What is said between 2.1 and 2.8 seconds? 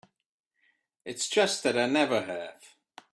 have.